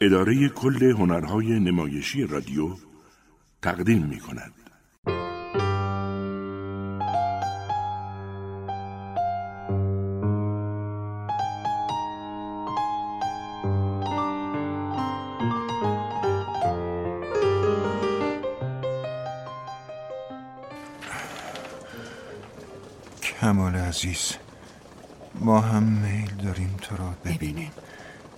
[0.00, 2.76] اداره کل هنرهای نمایشی رادیو
[3.62, 4.69] تقدیم می کند.
[24.00, 24.32] عزیز
[25.34, 27.70] ما هم میل داریم تو را ببینیم.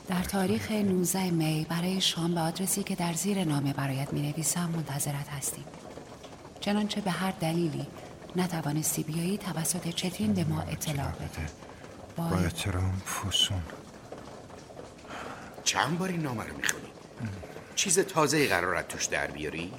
[0.08, 4.68] در تاریخ 19 می برای شام به آدرسی که در زیر نامه برایت می نویسم
[4.68, 5.64] منتظرت هستیم.
[6.60, 7.86] چنانچه به هر دلیلی
[8.36, 11.46] نتوانستی بیایی توسط چترین به ما اطلاع بده
[12.16, 13.62] با, با احترام فسون.
[15.64, 16.88] چند بار این نامه رو می‌خونی؟
[17.74, 19.72] چیز تازه قرارت توش در بیاری؟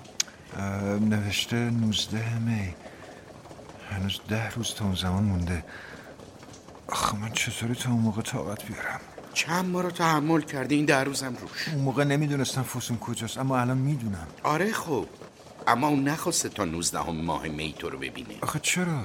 [1.00, 2.76] نوشته 19 می.
[3.94, 5.66] هنوز ده روز تا اون زمان مونده.
[6.88, 8.99] آخه من چطوری تا اون موقع طاقت بیارم؟
[9.33, 11.67] چند ما رو تحمل کردی؟ این در روزم روش.
[11.67, 14.27] اون موقع نمی‌دونستم فسون کجاست اما الان می‌دونم.
[14.44, 15.08] آره خب
[15.67, 18.36] اما اون نخواسته تا 19 ماه می تو رو ببینه.
[18.41, 19.02] آخه چرا؟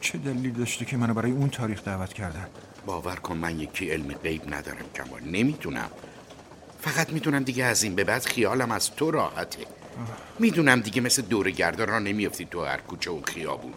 [0.00, 2.46] چه دلیل داشته که منو برای اون تاریخ دعوت کردن؟
[2.86, 5.22] باور کن من یکی علم غیب ندارم کمال.
[5.24, 5.90] نمی‌تونم.
[6.80, 9.66] فقط می‌تونم دیگه از این به بعد خیالم از تو راحته.
[10.38, 13.74] می‌دونم دیگه مثل دورگردان را نمیافتی تو هر کوچه و خیابون.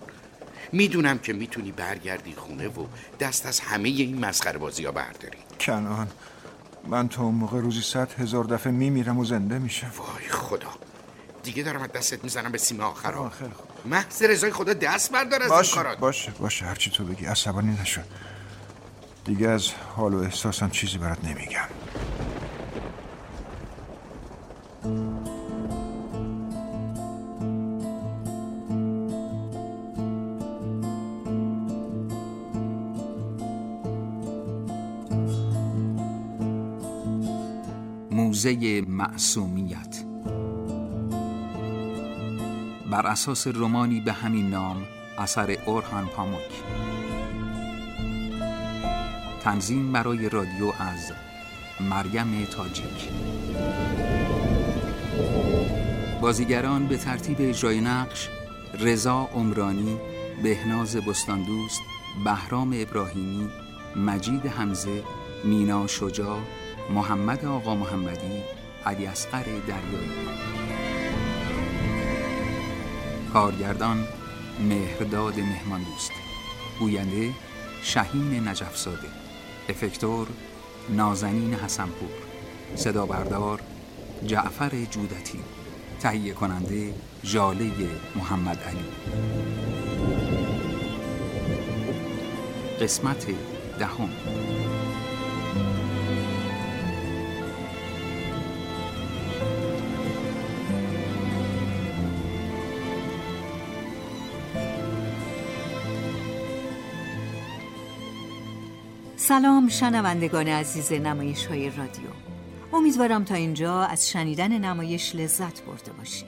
[0.71, 2.85] می‌دونم که می‌تونی برگردی خونه و
[3.19, 5.37] دست از همه این مسخره بازی ها برداری.
[5.59, 6.07] کنان.
[6.87, 9.91] من تا اون موقع روزی صد هزار دفعه میمیرم و زنده میشم.
[9.97, 10.69] وای خدا.
[11.43, 13.13] دیگه دارم از دستت می‌زنم به سیم آخر
[13.85, 15.97] محض رضای خدا دست بردار از باشه این کارات.
[15.97, 16.65] باشه باشه.
[16.65, 18.01] هرچی تو بگی عصبانی نشو.
[19.25, 21.67] دیگه از حال و احساسم چیزی برات نمیگم.
[38.45, 40.05] موزه معصومیت.
[42.91, 44.85] بر اساس رومانی به همین نام
[45.17, 46.51] اثر اورهان پاموک.
[49.43, 51.11] تنظیم برای رادیو از
[51.79, 53.09] مریم تاجیک.
[56.21, 58.29] بازیگران به ترتیب اجرای نقش
[58.79, 59.97] رضا عمرانی
[60.43, 61.81] بهناز بستاندوست
[62.25, 63.49] بهرام ابراهیمی
[63.95, 65.03] مجید حمزه
[65.43, 66.39] مینا شجاع
[66.89, 68.43] محمد آقا محمدی
[68.85, 70.11] علی اصغر دریایی.
[73.33, 74.07] کارگردان
[74.59, 76.11] مهرداد مهمان دوست
[76.79, 77.31] گوینده
[77.81, 79.07] شهین نجفزاده.
[79.69, 80.27] افکتور
[80.89, 82.09] نازنین حسنپور.
[82.75, 83.61] صدا بردار
[84.25, 85.39] جعفر جودتی.
[85.99, 86.93] تهیه کننده
[87.23, 87.71] جاله
[88.15, 88.85] محمد علی.
[92.81, 93.27] قسمت
[93.79, 94.09] دهم.
[109.27, 112.09] سلام شنوندگان عزیز نمایش های رادیو.
[112.73, 116.27] امیدوارم تا اینجا از شنیدن نمایش لذت برده باشید.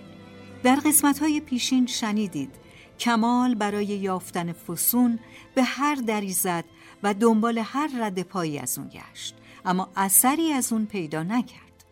[0.63, 2.55] در قسمت های پیشین شنیدید
[2.99, 5.19] کمال برای یافتن فسون
[5.55, 6.65] به هر دری زد
[7.03, 9.35] و دنبال هر رد پایی از اون گشت
[9.65, 11.85] اما اثری از اون پیدا نکرد.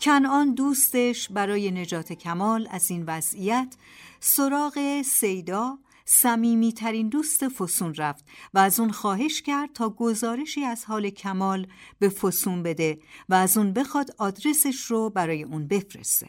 [0.00, 3.74] کنعان دوستش برای نجات کمال از این وضعیت
[4.20, 10.84] سراغ سیدا سمیمی ترین دوست فسون رفت و از اون خواهش کرد تا گزارشی از
[10.84, 11.66] حال کمال
[11.98, 12.98] به فسون بده
[13.28, 16.28] و از اون بخواد آدرسش رو برای اون بفرسته.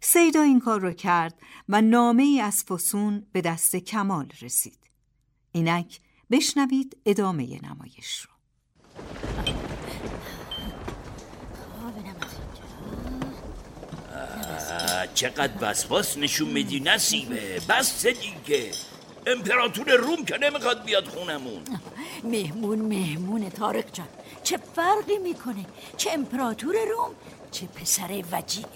[0.00, 1.34] سیدا این کار رو کرد
[1.68, 4.78] و نامه ای از فسون به دست کمال رسید.
[5.52, 6.00] اینک
[6.30, 8.30] بشنوید ادامه نمایش رو.
[15.14, 18.70] چقدر وسواس نشون میدی نسیبه بس دیگه
[19.26, 21.64] امپراتور روم که نمی‌خواد بیاد خونمون.
[22.24, 24.08] مهمون مهمون تارک جان.
[24.42, 25.64] چه فرقی می‌کنه؟
[25.96, 27.14] چه امپراتور روم
[27.50, 28.66] چه پسر وجیه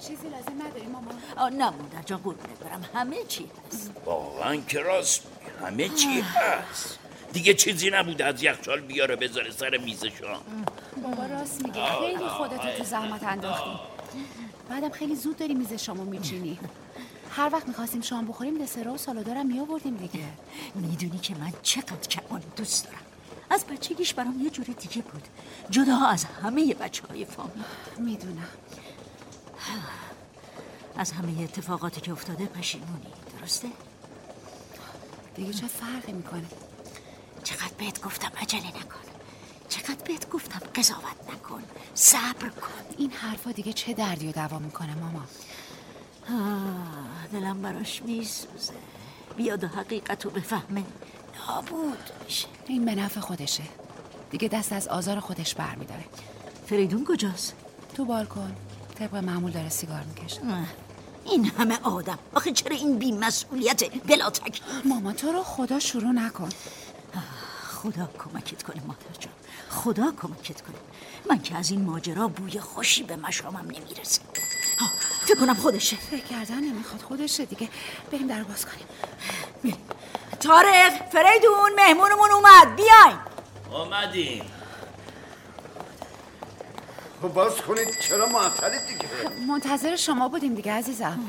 [0.00, 2.84] چیزی لازم نداری ماما آه نه مادر جان قربونت برم.
[2.94, 3.90] همه چی هست.
[4.04, 5.22] واقعا که راست
[5.64, 6.98] همه چی هست.
[7.32, 10.64] دیگه چیزی نبوده از یخچال بیاره بذاره سر میز شام.
[11.02, 11.98] بابا راست میگه.
[12.00, 13.70] خیلی خودتو تو زحمت انداختی.
[14.68, 16.58] بعدم خیلی زود داری میز شامو میچینی.
[17.30, 20.24] هر وقت می‌خواستیم شام بخوریم دسرا و سالادارم میآوردیم دیگه.
[20.74, 22.98] می‌دونی که من چقدر کمان دوست دارم.
[23.50, 25.28] از بچگیش برام یه جور دیگه بود.
[25.70, 27.64] جدا از همه بچه های فامیل.
[27.98, 28.48] می‌دونم.
[30.96, 33.06] از همه اتفاقاتی که افتاده پشیمونی.
[33.38, 33.68] درسته؟
[35.34, 36.46] دیگه چه فرقی می‌کنه؟
[37.44, 39.00] چقدر بهت گفتم عجله نکن.
[39.68, 41.62] چقدر بهت گفتم قضاوت نکن.
[41.94, 42.96] صبر کن.
[42.98, 45.24] این حرفا دیگه چه دردی و دوا می‌کنه ماما؟
[46.28, 48.72] آه، دلم براش میسوزه.
[49.36, 50.84] بیاد و حقیقت رو بفهمه.
[51.48, 52.46] نابود میشه.
[52.66, 53.62] این به نفع خودشه.
[54.30, 56.04] دیگه دست از آزار خودش برمیداره
[56.66, 57.54] فریدون کجاست؟
[57.94, 58.56] تو بالکن.
[58.98, 60.40] طبق معمول داره سیگار می‌کشه.
[61.24, 62.18] این همه آدم.
[62.34, 66.48] آخه چرا این بی مسئولیت بلا تکلیف ماما تو رو خدا شروع نکن.
[67.66, 69.32] خدا کمکت کنه مادر جان.
[69.70, 70.76] خدا کمکت کنه.
[71.30, 74.20] من که از این ماجرا بوی خوشی به مشامم نمی‌رسه
[75.30, 75.96] فکر کنم خودشه.
[75.96, 77.68] فکر کردن نمی‌خواد خودشه دیگه.
[78.12, 79.76] بریم در باز کنیم.
[80.40, 82.76] تارق فریدون مهمونمون اومد.
[82.76, 83.18] بیاین.
[83.72, 84.50] آمدیم
[87.22, 89.08] خب باز کنید چرا معطلید دیگه؟
[89.48, 91.20] منتظر شما بودیم دیگه عزیزم.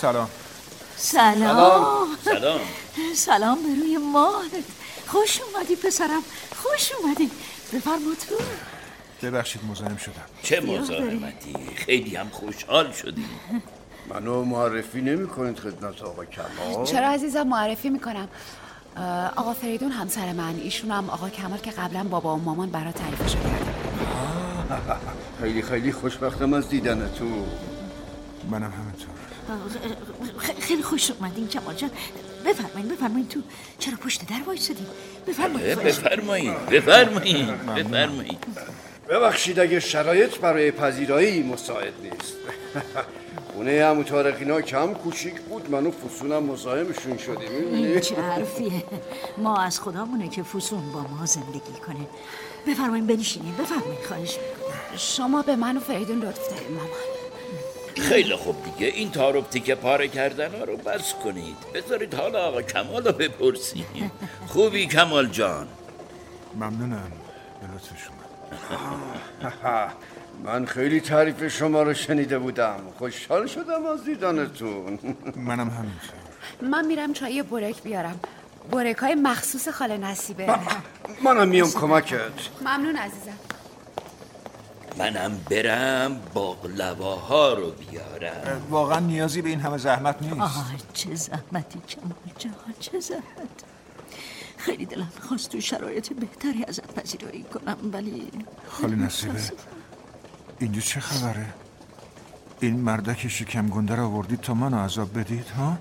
[0.00, 0.30] سلام.
[0.96, 2.16] سلام.
[2.24, 2.60] سلام.
[3.14, 4.64] سلام به روی ماهت.
[5.06, 6.22] خوش اومدی پسرم.
[6.56, 7.30] خوش اومدی.
[7.72, 8.34] بفرما تو.
[9.30, 10.22] ببخشید مزاحم شدم.
[10.42, 13.28] چه مزاحمتی؟ خیلی هم خوشحال شدیم.
[14.10, 16.84] منو معرفی نمی کنید خدمت آقا کمال.
[16.86, 18.28] چرا عزیزم معرفی می‌کنم.
[19.36, 20.54] آقا فریدون همسر من.
[20.62, 23.74] ایشون هم آقا کمال که قبلا بابا و مامان برا تعریفشو کردم
[25.40, 27.46] خیلی خیلی خوشبختم از دیدنتون.
[28.50, 29.14] منم همینطور.
[30.60, 31.90] خیلی خوش اومدین کمال جان.
[32.46, 33.40] بفرمایین بفرمایین تو.
[33.78, 34.86] چرا پشت در وایسادین؟
[35.36, 35.78] خواهش می‌کنم.
[35.86, 38.38] بفرمایید بفرمایید بفرمایید
[39.08, 42.34] ببخشید اگه شرایط برای پذیرایی مساعد نیست.
[43.54, 45.70] خونه همو تارقینا کم کوچیک بود.
[45.70, 47.48] منو فسونم مزاحمشون شدیم.
[47.72, 48.84] این؟ چه حرفیه.
[49.38, 52.06] ما از خدامونه که فسون با ما زندگی کنه.
[52.66, 53.54] بفرمایین بنشینین.
[53.54, 54.02] بفرمایین.
[54.08, 54.96] خواهش می‌کنم.
[54.96, 56.88] شما به من و فریدون لطف دارین مامان.
[57.96, 58.92] خیلی خوب دیگه.
[58.92, 61.56] این تاروب تیکه پاره کردن ها رو بس کنید.
[61.74, 64.10] بذارید حالا آقا کمال رو بپرسیم.
[64.46, 65.68] خوبی کمال جان؟
[66.54, 67.12] ممنونم.
[67.60, 68.23] به لطف شما.
[70.44, 72.76] من خیلی تعریف شما رو شنیده بودم.
[72.98, 74.98] خوشحال شدم از دیدنتون.
[75.48, 76.14] منم همینطور
[76.62, 78.20] من میرم چای برک بیارم.
[78.70, 80.58] برک های مخصوص خاله نصیبه.
[81.24, 82.30] منم میام کمکت.
[82.60, 83.38] ممنون عزیزم.
[84.98, 88.66] منم برم باقلواها رو بیارم.
[88.70, 90.40] واقعا نیازی به این همه زحمت نیست.
[90.40, 93.64] آه چه زحمتی کمال جان چه زحمت.
[94.64, 98.28] خیلی دلم می‌خواست تو شرایط بهتری ازت پذیرایی کنم ولی
[98.68, 99.40] خاله نصیبه
[100.58, 101.46] اینجا چه خبره؟
[102.60, 105.78] این مردک شکم گنده رو آوردید تا منو عذاب بدید ها؟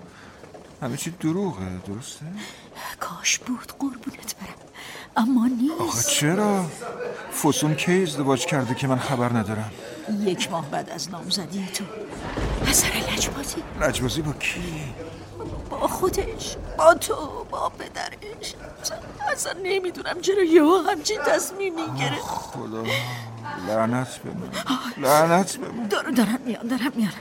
[0.82, 2.26] همه چی دروغه درسته؟
[3.00, 4.56] کاش بود قربونت برم
[5.18, 6.66] اما آخه نیست چرا؟
[7.44, 9.72] فسون کی ازدواج کرده که من خبر ندارم
[10.26, 11.84] یک ماه بعد از نامزدی تو
[12.68, 14.84] اثر لجبازی لجبازی با کی؟
[15.84, 18.56] با خودش با تو با پدرش.
[19.32, 22.24] اصلا, نمی‌دونم چرا یهو همچین تصمیمی گرفت.
[22.24, 22.84] خدا.
[23.68, 24.50] لعنت به من
[24.98, 27.12] لعنت به من دار دارم میان دارم میان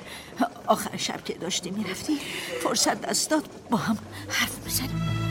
[0.67, 2.20] آخر شب که داشتی می‌رفتی
[2.62, 3.99] فرصت دست داد با هم
[4.29, 5.22] حرف بزنیم.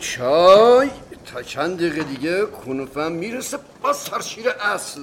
[0.00, 0.90] چای
[1.26, 5.00] تا چند دقیقه دیگه کنوفم می‌رسه با سرشیر اصل.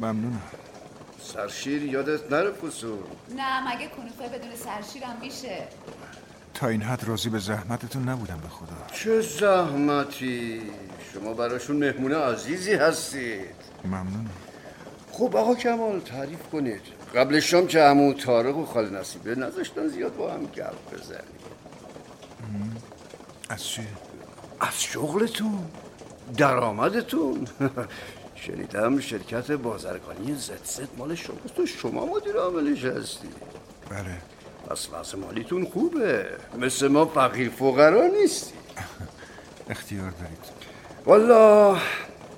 [0.00, 0.42] ممنونم.
[1.22, 2.98] سرشیر یادت نره فسون
[3.36, 5.64] نه مگه کنوفه بدون سرشیرم میشه؟
[6.54, 8.94] تا این حد راضی به زحمتتون نبودم به خدا.
[8.94, 10.62] چه زحمتی؟
[11.14, 13.54] شما براشون مهمونه عزیزی هستید.
[13.84, 14.30] ممنونم.
[15.12, 16.82] خب آقا کمال تعریف کنید.
[17.14, 21.51] قبل شام که عمو طارق و خاله نصیبه نذاشتن زیاد با هم گپ بزنید
[23.52, 23.82] از چی؟
[24.60, 25.58] از شغلتون
[26.36, 27.48] درآمدتون.
[28.46, 33.28] شنیدم شرکت بازرگانی زد زد مال شماست تو شما مدیر عاملش هستی.
[33.88, 34.16] بله.
[34.70, 36.26] پس وضع مالیتون خوبه.
[36.58, 38.54] مثل ما فقیر فقرا نیستی.
[39.70, 40.44] اختیار دارید.
[41.06, 41.76] والا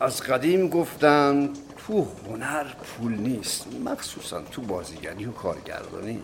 [0.01, 1.49] از قدیم گفتم
[1.87, 6.23] تو هنر پول نیست مخصوصا تو بازیگری و کارگردانی.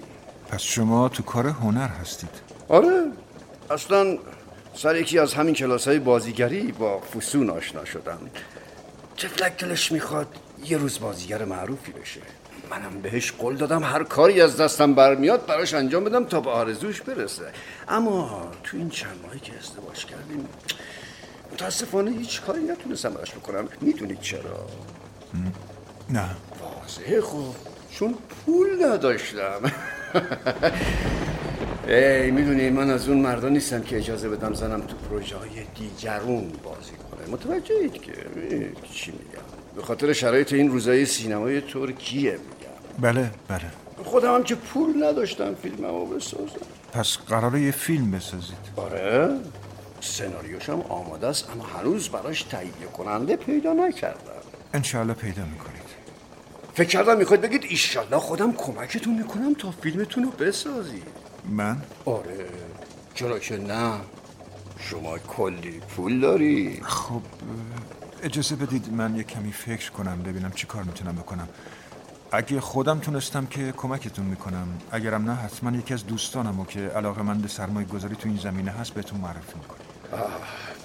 [0.49, 2.31] پس شما تو کار هنر هستید.
[2.69, 3.13] آره
[3.71, 4.19] اصلا
[4.83, 8.19] سر یکی از همین کلاس های بازیگری با فسون آشنا شدم.
[9.17, 10.27] تفلک دلش می‌خواد؟
[10.65, 12.21] یه روز بازیگر معروفی بشه.
[12.71, 17.01] منم بهش قول دادم هر کاری از دستم برمیاد براش انجام بدم تا به آرزوش
[17.01, 17.53] برسه.
[17.89, 20.49] اما تو این چند ماهی که ازدواج کردیم
[21.53, 23.69] متاسفانه هیچ کاری نتونستم براش بکنم.
[23.81, 24.67] می‌دونید چرا؟
[26.11, 26.25] نه.
[26.61, 27.55] واضحه خب
[27.91, 28.15] چون
[28.47, 29.61] پول نداشتم.
[31.91, 36.53] ای می‌دونی من از اون مردا نیستم که اجازه بدم زنم تو پروژه های دیگرون
[36.65, 37.33] بازی کنه.
[37.33, 38.13] متوجه اید که
[38.93, 39.45] چی میگم.
[39.77, 43.01] به خاطر شرایط این روزای سینمای ترکیه میگم.
[43.13, 43.61] بله بله.
[44.05, 46.67] خودم هم که پول نداشتم فیلممو بسازم.
[46.93, 48.59] پس قراره یه فیلم بسازید.
[48.77, 49.37] آره.
[50.01, 54.19] سناریوشم آماده است اما هنوز براش تهیه کننده پیدا نکردم.
[54.75, 55.81] انشاءالله پیدا می‌کنید.
[56.75, 61.30] فکر کردم می‌خواید بگید ایشالله خودم کمکتون می‌کنم تا فیلمتون رو بسازید.
[61.51, 62.47] من؟ آره.
[63.15, 63.93] چرا که نه.
[64.79, 66.81] شما کلی پول داری.
[66.83, 67.23] خب
[68.23, 71.49] اجازه بدید من یه کمی فکر کنم ببینم چی کار می‌تونم بکنم.
[72.33, 74.69] اگه خودم تونستم که کمکتون می‌کنم.
[74.91, 78.39] اگرم نه حتما یکی از دوستانم و که علاقه من به سرمایه گذاری تو این
[78.39, 79.79] زمینه هست بهتون معرفی می‌کنم.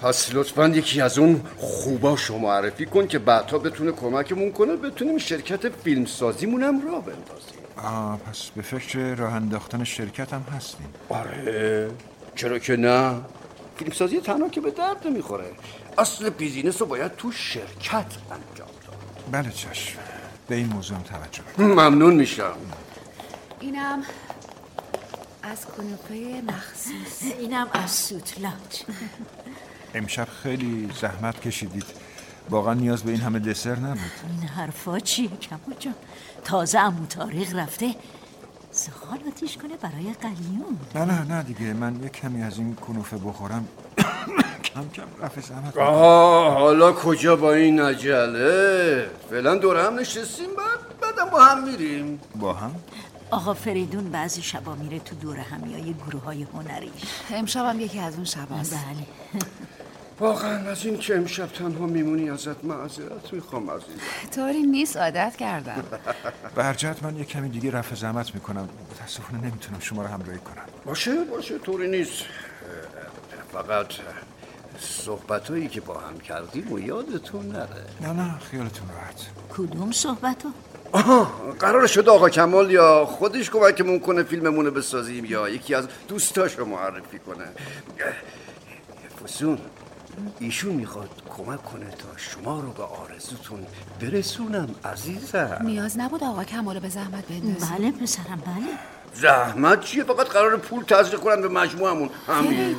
[0.02, 4.76] پس لطفا یکی از اون خوباشو معرفی کن که بعدها بتونه کمکمون کنه.
[4.76, 7.65] بتونیم شرکت فیلمسازیمونم را بندازیم.
[7.82, 10.88] آه پس به فکر راه انداختن شرکت هم هستیم.
[11.08, 11.90] آره
[12.34, 13.20] چرا که نه؟
[13.76, 15.50] فیلمسازی تنها که به درد نمی‌خوره.
[15.98, 17.92] اصل بیزینس رو باید تو شرکت
[18.30, 18.96] انجام داد.
[19.32, 19.98] بله چشم.
[20.48, 22.56] به این موضوع هم توجه ممنون میشم.
[23.60, 24.02] اینم
[25.42, 27.22] از کنوپه مخصوص.
[27.40, 28.82] اینم از سوتلاج
[29.94, 31.84] امشب خیلی زحمت کشیدید.
[32.50, 33.98] واقعا نیاز به این همه دسر نبود.
[34.40, 35.94] این حرفا چیه کما جان
[36.46, 37.94] تازه امو تاریخ رفته
[38.72, 40.78] زغال آتیش کنه برای قلیون.
[40.94, 41.72] نه نه نه دیگه.
[41.72, 43.68] من یه کمی از این کنوفه بخورم.
[44.74, 51.00] کم کم رفع زحمت آه حالا کجا با این عجله؟ فعلا دور هم نشستیم بعد
[51.00, 52.20] بعدم با هم میریم.
[52.36, 52.74] با هم؟
[53.30, 56.90] آقا فریدون بعضی شبا میره تو دور همیای گروه های هنریش
[57.30, 58.72] امشبم یکی از اون شباست.
[58.74, 59.06] بله.
[60.20, 64.00] واقعا از این که امشب تنها میمونی ازت معذرت می‌خوام عزیزم.
[64.34, 65.84] طوری نیست عادت کردم.
[66.76, 68.68] جهت من یه کمی دیگه رفع زحمت می‌کنم.
[68.90, 70.64] متاسفانه نمی‌تونم شما رو همراهی کنم.
[70.84, 72.24] باشه باشه طوری نیست.
[73.52, 73.86] فقط
[74.80, 77.66] صحبت هایی که با هم کردیم و یادتون نره.
[78.00, 79.26] نه نه خیالتون راحت.
[79.56, 80.50] کدوم صحبت ها؟
[80.92, 81.24] آها
[81.58, 87.18] قرار شد آقا کمال یا خودش کمکمون کنه فیلممونه بسازیم یا یکی از دوستاشو معرفی
[87.18, 87.44] کنه.
[89.24, 89.58] فسون.
[90.38, 93.66] ایشون می‌خواد کمک کنه تا شما رو به آرزوتون
[94.00, 95.58] برسونم عزیزم.
[95.64, 98.66] نیاز نبود آقا کمالو به زحمت بندازی بله پسرم بله.
[99.14, 102.10] زحمت چیه؟ فقط قرار پول تزریق کنن به مجموعمون.
[102.26, 102.76] همین.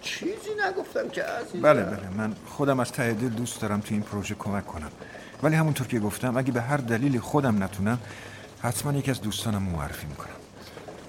[0.00, 1.62] چیزی نگفتم که عزیزم.
[1.62, 2.08] بله بله.
[2.16, 4.90] من خودم از ته دل دوست دارم تو این پروژه کمک کنم.
[5.42, 7.98] ولی همونطور که گفتم اگه به هر دلیلی خودم نتونم
[8.62, 10.28] حتما یکی از دوستانم معرفی می‌کنم.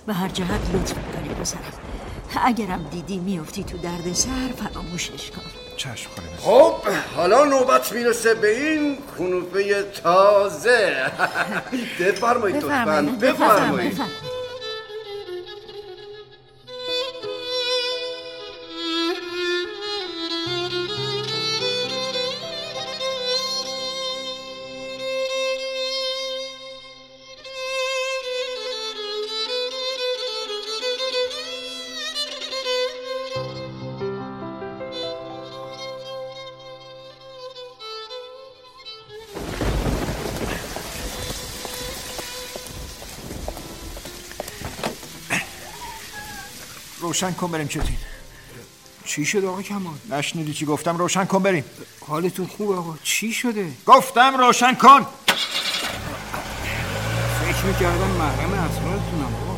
[0.06, 1.60] به هر جهت لطف می‌کنی پسرم.
[2.44, 5.42] اگرم دیدی میفتی تو درد سر فراموشش کن.
[5.78, 6.74] چشم خب
[7.16, 11.12] حالا نوبت می‌رسه به این کنوپه تازه.
[12.00, 13.02] بفرمایید لطفا.
[13.22, 14.02] بفرمایید.
[47.13, 47.98] روشن کن بریم چتین
[49.05, 51.63] چی شد آقا کمال؟ نشنیدی چی گفتم؟ روشن کن بریم.
[52.08, 52.96] حالتون خوب آقا.
[53.03, 55.05] چی شده؟ گفتم روشن کن.
[57.41, 59.58] فکر می‌کردم محرم اسرارتونم آقا.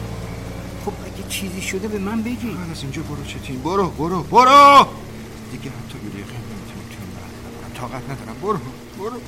[0.85, 2.47] خب اگه چیزی شده به من بگی.
[2.47, 4.87] من از اینجا برو چتین برو برو برو.
[5.51, 7.73] دیگه حتی یه دقیقه نمی‌تونم تو این محل بمونم.
[7.75, 8.35] طاقت ندارم.
[8.41, 8.59] برو
[8.99, 9.19] برو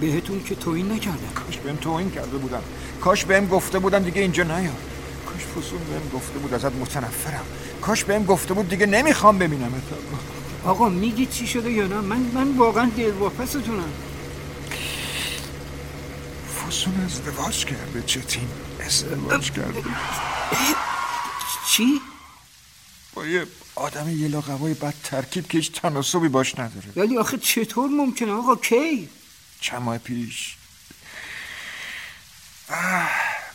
[0.00, 1.32] بهتون که توهین نکردم.
[1.34, 2.62] کاش بهم توهین کرده بودم
[3.00, 4.70] کاش بهم گفته بودم دیگه اینجا نیا.
[5.34, 7.44] کاش فسون بهم گفته بود ازت متنفرم.
[7.82, 9.82] کاش بهم گفته بود دیگه نمی‌خوام ببینم
[10.64, 13.92] آقا میگی چی شده یا نه؟ من من واقعا دلواپستونم.
[16.68, 18.48] فسون ازدواج کرده چتین
[18.80, 19.82] ازدواج کرده؟
[21.70, 22.00] چی؟
[23.14, 26.88] با یه آدم یه لاقوای بد ترکیب که هیچ تناسبی باش نداره.
[26.96, 29.08] ولی آخه چطور ممکنه؟ آقا کی؟
[29.60, 30.56] چند ماه پیش.
[32.70, 33.10] آه،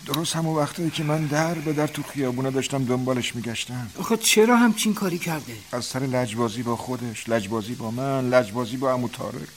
[0.06, 3.90] درست همون وقتایی که من در به در تو خیابونه داشتم دنبالش میگشتم.
[4.00, 8.92] آخه چرا همچین کاری کرده؟ از سر لجبازی با خودش لجبازی با من لجبازی با
[8.92, 9.48] عمو طارق.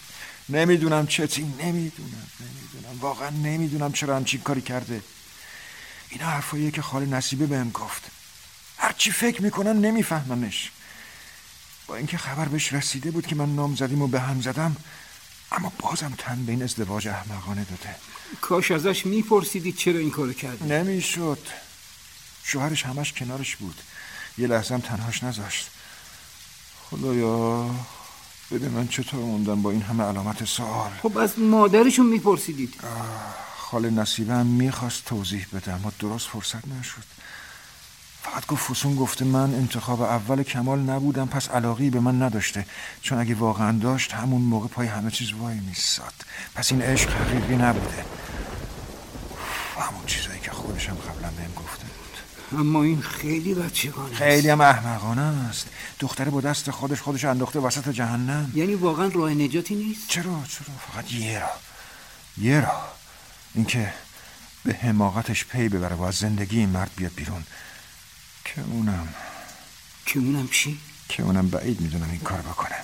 [0.49, 3.01] نمی‌دونم چتی نمی‌دونم نمی‌دونم.
[3.01, 5.01] واقعا نمی‌دونم چرا همچین کاری کرده.
[6.09, 8.03] اینا حرفاییه که خاله نصیبه بهم گفت.
[8.79, 10.71] هرچی فکر می‌کنم نمیفهممش.
[11.87, 14.77] با اینکه خبر بهش رسیده بود که من نام زدیم و به هم زدم
[15.53, 17.97] اما بازم تن به این ازدواج احمقانه داده.
[18.41, 21.39] کاش ازش میپرسیدی چرا این کارو کردی؟ نمی‌شد.
[22.45, 23.81] شوهرش همش کنارش بود.
[24.39, 25.71] یه لحظه هم تنهاش نذاشت.
[26.91, 27.71] خدایا
[28.51, 32.75] بده من چطور موندم با این همه علامت سوال؟ خب از مادرشون میپرسیدید.
[33.57, 37.05] خاله نصیبه هم می‌خواست توضیح بده اما درست فرصت نشد.
[38.23, 42.67] فقط گفت فسون گفته من انتخاب اول کمال نبودم پس علاقی به من نداشته.
[43.03, 46.15] چون اگه واقعا داشت همون موقع پای همه چیز وای میساد.
[46.55, 48.05] پس این عشق حقیقی نبوده.
[49.79, 52.61] همون چیزایی که خودشم قبلا بهم گفته بود.
[52.61, 55.67] اما این خیلی بچگانه خیلی هم احمقانه است.
[56.01, 58.53] دختره با دست خودش خودش انداخته وسط جهنم.
[58.55, 61.51] یعنی واقعا راه نجاتی نیست؟ چرا چرا؟ فقط یه را
[62.39, 62.83] یه را
[63.55, 63.95] اینکه
[64.65, 67.43] به حماقتش پی ببره و از زندگی این مرد بیاد بیرون.
[68.45, 69.09] که اونم
[70.07, 72.77] که اونم چی؟ که اونم بعید می‌دونم این کار بکنه.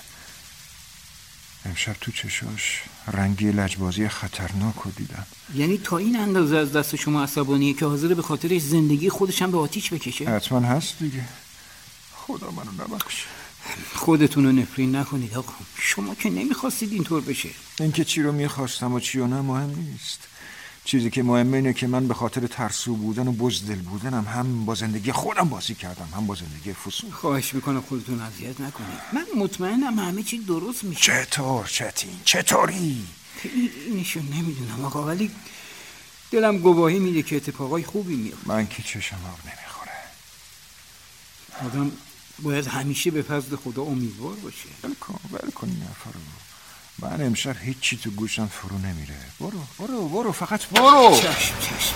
[1.67, 5.27] امشب تو چشاش رنگی لجبازی خطرناک رو دیدم.
[5.55, 9.51] یعنی تا این اندازه از دست شما عصبانیه که حاضر به خاطرش زندگی خودش هم
[9.51, 11.25] به آتیش بکشه؟ حتما هست دیگه.
[12.15, 13.25] خدا منو نبخشه
[13.95, 15.53] خودتون رو نفرین نکنید آقا.
[15.79, 17.49] شما که نمی‌خواستید اینطور بشه.
[17.81, 20.21] اینکه چی رو می‌خواستم و چی رو نه مهم نیست.
[20.89, 24.75] چیزی که مهمه اینه که من به خاطر ترسو بودن و بزدل بودنم هم با
[24.75, 27.11] زندگی خودم بازی کردم هم با زندگی فسون.
[27.11, 28.99] خواهش می‌کنم خودتون اذیت نکنید.
[29.13, 31.01] من مطمئنم همه چی درست میشه.
[31.03, 33.07] چطور چتین چطوری؟
[33.87, 35.31] اینشو نمی‌دونم آقا ولی
[36.31, 39.93] دلم گواهی میده که اتفاقای خوبی میاد من که چشم آب نمی‌خوره.
[41.65, 41.93] آدم
[42.43, 44.69] باید همیشه به فضل خدا امیدوار باشه.
[44.85, 46.21] ول کن ول کن این حرفا رو
[47.03, 49.15] من امشب هیچی تو گوشم فرو نمیره.
[49.41, 51.17] برو برو برو فقط برو.
[51.17, 51.95] چشم چشم.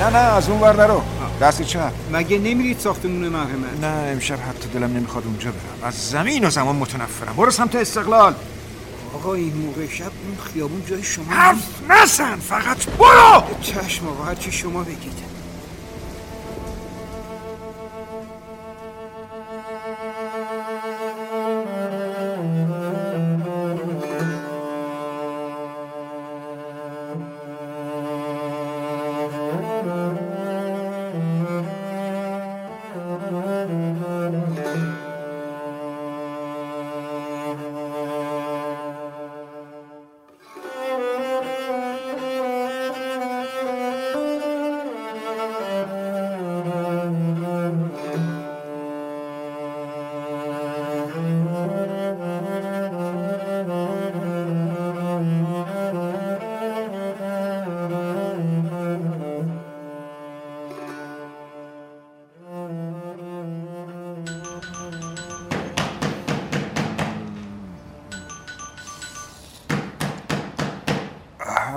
[0.00, 1.02] نه نه از اون ور نرو.
[1.40, 1.92] دست چپ.
[2.12, 5.88] مگه نمیرید ساختمون مرحمت نه امشب حتی دلم نمی‌خواد اونجا برم.
[5.88, 7.36] از زمین و زمان متنفرم.
[7.36, 8.34] برو سمت استقلال.
[9.14, 13.44] آقا این موقع شب اون خیابون جای شما حرف نزن فقط برو.
[13.62, 15.29] چشم آقا هرچی شما بگید.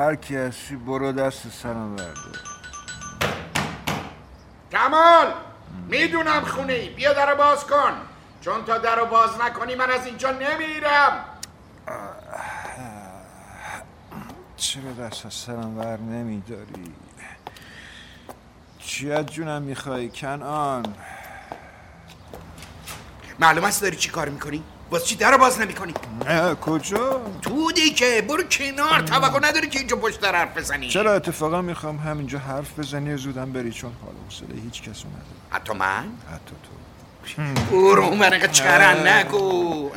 [0.03, 2.39] هر کی هستی برو دست سرم برده
[4.71, 5.33] کمال!
[5.87, 7.93] می‌دونم خونه ای بیا در باز کن.
[8.41, 11.25] چون تا در باز نکنی من از اینجا نمیرم.
[14.57, 16.93] چرا دست از سرم ور نمیداری؟
[18.79, 20.95] چی از جونم می‌خوای کنان؟
[23.39, 25.93] معلوم است داری چی کار می‌کنی؟ واسه چی در باز نمی‌کنی؟
[26.25, 30.89] نه کجا؟ تو دیگه برو کنار توقع نداری که اینجا پشت در حرف بزنی.
[30.89, 35.23] چرا اتفاقا می‌خوام همینجا حرف بزنی و زودم بری؟ چون حال حوصله هیچ کس نداره
[35.49, 39.91] حتی من؟ حتی تو برو من انقدر چرن نگو.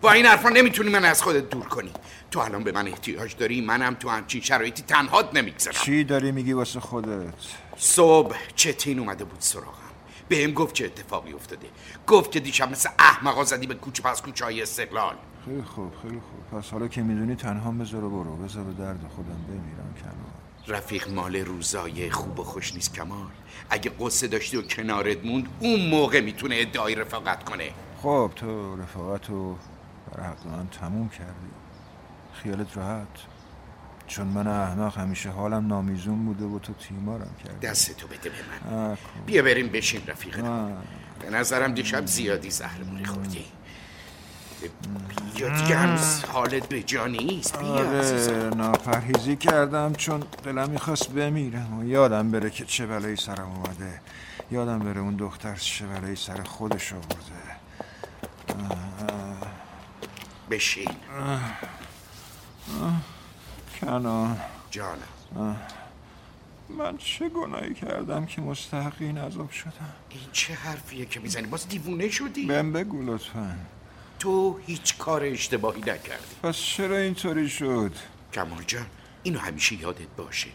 [0.00, 1.92] با این حرفا نمی‌تونی من از خودت دور کنی.
[2.30, 5.76] تو الان به من احتیاج داری منم تو همچین شرایطی تنهات نمی‌گذارم.
[5.84, 7.34] چی داری میگی واسه خودت؟
[7.78, 9.85] صبح چتین اومده بود سراغم؟
[10.28, 11.66] بهم گفت چه اتفاقی افتاده.
[12.06, 15.14] گفت که دیشب مثل احمقا زدی به کوچه پس کوچه های استقلال.
[15.44, 16.60] خیلی خوب خیلی خوب.
[16.60, 18.36] پس حالا که می‌دونی تنها بذار و برو.
[18.36, 20.76] بذار به درد خودم بمیرم کنار.
[20.78, 23.30] رفیق مال روزای خوب و خوش نیست کمال.
[23.70, 27.70] اگه قصه داشتی و کنارت موند اون موقع می‌تونه ادعای رفاقت کنه.
[28.02, 29.56] خب تو رفاقت رو
[30.12, 31.50] بر حق من تموم کردی.
[32.32, 33.08] خیالت راحت.
[34.06, 37.66] چون من احمق همیشه حالم نامیزون بوده و تو تیمارم کردی.
[37.66, 38.36] دستتو بده به
[38.70, 38.76] من.
[38.90, 40.70] آه، بیا بریم بشین رفیق آه.
[41.20, 43.44] به نظرم دیشب زیادی زهرمونی خوردی.
[45.34, 47.58] بیا دیگه هنوز حالت به جا نیست.
[47.58, 47.68] بیا.
[47.68, 54.00] آره ناپرهیزی کردم چون دلم می‌خواست بمیرم و یادم بره که چه بلایی سرم اومده.
[54.50, 57.56] یادم بره اون دختر چه بلایی سر خودش آورده.
[60.50, 60.88] بشین.
[63.80, 65.56] کنان جانم
[66.78, 71.68] من چه گناهی کردم که مستحق این عذاب شدم این چه حرفیه که می‌زنی؟ باز
[71.68, 72.46] دیوونه شدی.
[72.46, 73.56] بهم بگو لطفا.
[74.18, 76.34] تو هیچ کار اشتباهی نکردی.
[76.42, 77.92] پس چرا اینطوری شد؟
[78.32, 78.86] کمال جان
[79.22, 80.48] اینو همیشه یادت باشه.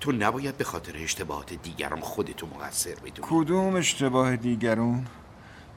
[0.00, 3.20] تو نباید به خاطر اشتباهات دیگران خودتو مقصر بدونی.
[3.22, 5.06] کدوم اشتباه دیگرون؟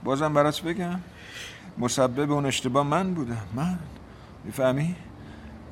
[0.04, 1.00] بازم برات بگم.
[1.78, 3.48] مسبب اون اشتباه من بودم.
[3.56, 3.80] من.
[4.44, 4.96] می‌فهمی؟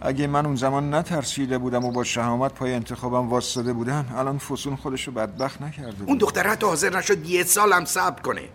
[0.02, 4.76] اگه من اون زمان نترسیده بودم و با شهامت پای انتخابم واسطه بودم الان فسون
[4.76, 6.10] خودشو بدبخت نکرده بود.
[6.10, 8.50] اون دختر حتی حاضر نشد یه سال هم صبر کنه.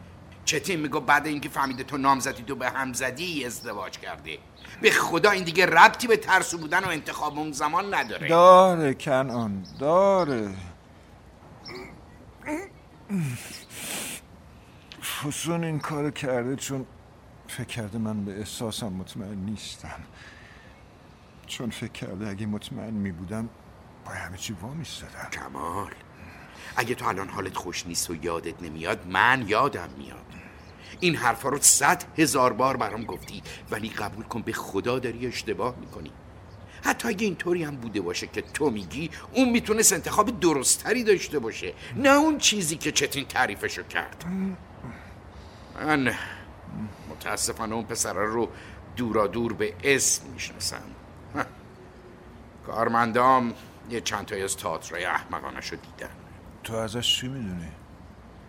[0.44, 4.38] چتین میگو بعد اینکه فهمیده تو نام زدی تو به هم زدی ازدواج کرده
[4.80, 8.28] به خدا این دیگه ربطی به ترسو بودن و انتخاب اون زمان نداره.
[8.28, 10.54] داره کنان داره.
[15.02, 16.86] فسون این کار کرده چون
[17.48, 20.00] فکر کرده من به احساسم مطمئن نیستم.
[21.52, 23.48] چون فکر کرده اگه مطمئن می بودم
[24.04, 25.90] با همه چی وا میستادم کمال
[26.76, 30.26] اگه تو الان حالت خوش نیست و یادت نمیاد من یادم میاد.
[31.00, 35.76] این حرفا رو صد هزار بار برام گفتی ولی قبول کن به خدا داری اشتباه
[35.80, 36.12] می‌کنی.
[36.84, 41.74] حتی اگه اینطوری هم بوده باشه که تو میگی اون می‌تونست انتخاب درستتری داشته باشه
[41.96, 44.24] نه اون چیزی که چتین تعریفشو کرد.
[45.74, 46.14] من
[47.10, 48.48] متاسفانه اون پسره رو
[48.96, 50.82] دورا دور به اسم می‌شناسم.
[52.66, 53.52] کارمندام
[53.90, 56.10] یه چند تایی از تئاترای احمقانش رو دیدن.
[56.64, 57.68] تو ازش چی می‌دونی؟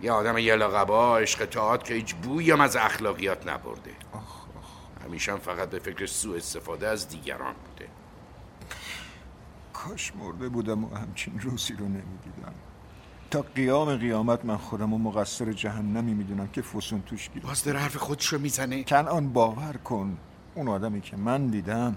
[0.02, 3.91] یه آدم یه لقبا عشق تئاتر که هیچ بویی هم از اخلاقیات نبرده.
[5.06, 7.89] همیشه هم فقط به فکر سوء استفاده از دیگران بوده.
[9.73, 12.54] کاش مرده بودم و همچین روزی رو نمی‌دیدم.
[13.32, 17.80] تا قیام قیامت من خودم و مقصر جهنمی می‌دونم که فسون توش گیر باز داره
[17.80, 18.84] حرف خودش رو می‌زنه.
[18.84, 20.17] کنان باور کن
[20.56, 21.95] اون آدمی که من دیدم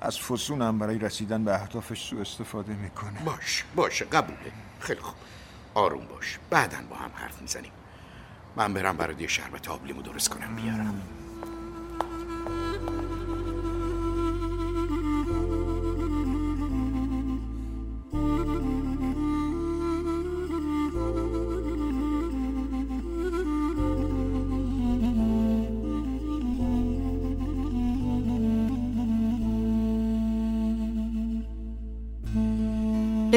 [0.00, 3.20] از فسونم برای رسیدن به اهدافش سوء استفاده می‌کنه.
[3.24, 4.52] باش باشه قبوله.
[4.80, 5.16] خیلی خوب.
[5.74, 6.38] آروم باش.
[6.50, 7.72] بعدا با هم حرف می‌زنیم.
[8.56, 11.02] من برم برای یه شربت آبلیمو درست کنم بیارم.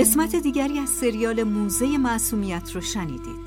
[0.04, 3.39] قسمت دیگری از سریال موزه معصومیت رو شنیدید.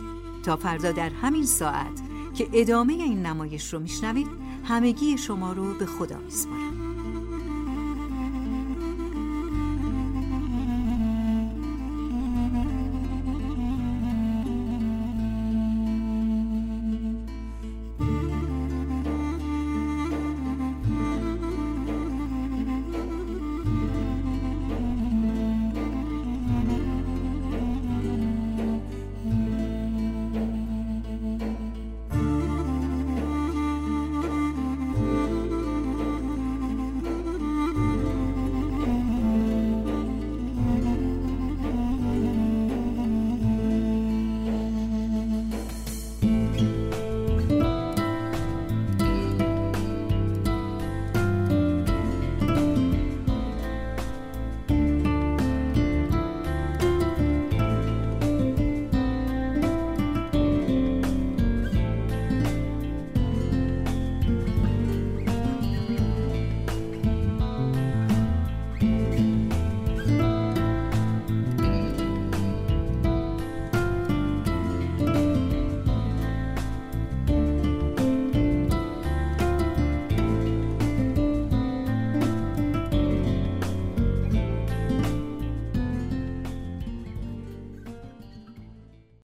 [0.42, 2.02] تا فردا در همین ساعت
[2.34, 4.26] که ادامه این نمایش رو میشنوید
[4.64, 6.85] همگی شما رو به خدا میسپارم.